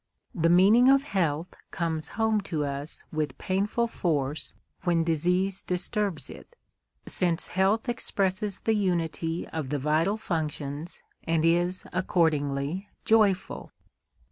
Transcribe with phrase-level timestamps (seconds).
[0.33, 6.55] The meaning of health comes home to us with painful force when disease disturbs it;
[7.05, 13.71] since health expresses the unity of the vital functions and is accordingly joyful.